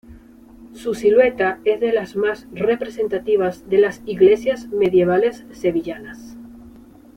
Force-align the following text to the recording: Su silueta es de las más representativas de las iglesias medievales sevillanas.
Su 0.73 0.95
silueta 0.95 1.59
es 1.63 1.79
de 1.79 1.93
las 1.93 2.15
más 2.15 2.47
representativas 2.53 3.69
de 3.69 3.77
las 3.77 4.01
iglesias 4.07 4.67
medievales 4.69 5.45
sevillanas. 5.51 6.37